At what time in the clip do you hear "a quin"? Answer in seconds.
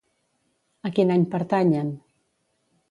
0.89-1.13